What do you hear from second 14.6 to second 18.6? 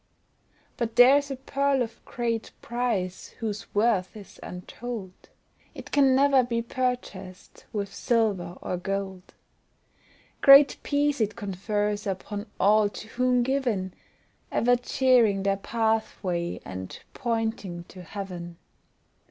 cheering their pathway, and pointing to heaven.